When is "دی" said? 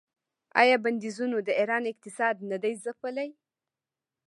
2.63-2.73